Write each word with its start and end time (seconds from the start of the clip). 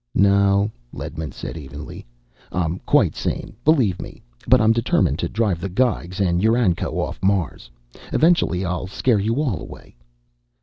"No," 0.15 0.71
Ledman 0.91 1.31
said 1.31 1.57
evenly. 1.57 2.07
"I'm 2.51 2.79
quite 2.87 3.15
sane, 3.15 3.55
believe 3.63 4.01
me. 4.01 4.23
But 4.47 4.59
I'm 4.59 4.71
determined 4.71 5.19
to 5.19 5.29
drive 5.29 5.61
the 5.61 5.69
Geigs 5.69 6.19
and 6.19 6.41
UranCo 6.41 6.93
off 6.93 7.19
Mars. 7.21 7.69
Eventually 8.11 8.65
I'll 8.65 8.87
scare 8.87 9.19
you 9.19 9.35
all 9.35 9.61
away." 9.61 9.95